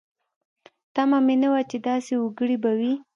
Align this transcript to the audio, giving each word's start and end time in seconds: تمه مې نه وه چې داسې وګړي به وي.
تمه 0.93 1.19
مې 1.25 1.35
نه 1.41 1.47
وه 1.53 1.61
چې 1.69 1.77
داسې 1.87 2.13
وګړي 2.17 2.57
به 2.63 2.71
وي. 2.79 2.93